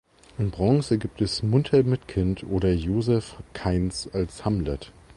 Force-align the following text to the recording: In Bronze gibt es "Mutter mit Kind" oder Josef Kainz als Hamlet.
In 0.39 0.49
Bronze 0.49 0.97
gibt 0.97 1.21
es 1.21 1.43
"Mutter 1.43 1.83
mit 1.83 2.07
Kind" 2.07 2.43
oder 2.45 2.69
Josef 2.73 3.35
Kainz 3.53 4.09
als 4.11 4.43
Hamlet. 4.45 4.91